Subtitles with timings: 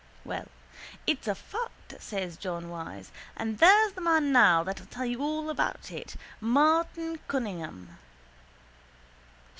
[0.25, 0.47] —Well,
[1.05, 3.11] it's a fact, says John Wyse.
[3.37, 7.99] And there's the man now that'll tell you all about it, Martin Cunningham.